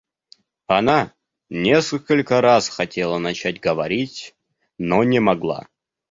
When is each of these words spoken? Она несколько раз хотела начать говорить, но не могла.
Она 0.65 1.13
несколько 1.51 2.41
раз 2.41 2.69
хотела 2.69 3.19
начать 3.19 3.59
говорить, 3.59 4.33
но 4.79 5.03
не 5.03 5.19
могла. 5.19 5.67